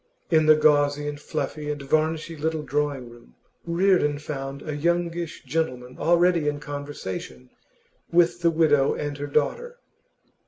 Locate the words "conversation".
6.59-7.51